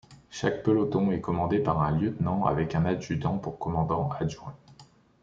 Chaque 0.31 0.63
peloton 0.63 1.11
est 1.11 1.21
commandé 1.21 1.59
par 1.59 1.79
un 1.83 1.91
lieutenant 1.91 2.45
avec 2.45 2.73
un 2.73 2.85
adjudant 2.85 3.37
pour 3.37 3.59
commandant 3.59 4.09
adjoint. 4.19 4.55